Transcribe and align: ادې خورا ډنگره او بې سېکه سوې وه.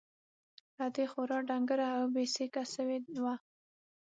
ادې 0.85 1.05
خورا 1.11 1.37
ډنگره 1.49 1.87
او 1.97 2.03
بې 2.13 2.23
سېکه 2.33 2.63
سوې 2.75 2.97
وه. 3.23 3.35